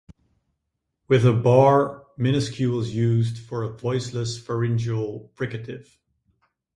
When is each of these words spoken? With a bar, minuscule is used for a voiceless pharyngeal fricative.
With 1.07 1.27
a 1.27 1.31
bar, 1.31 2.07
minuscule 2.17 2.79
is 2.79 2.95
used 2.95 3.37
for 3.37 3.61
a 3.61 3.69
voiceless 3.77 4.35
pharyngeal 4.35 5.29
fricative. 5.35 5.95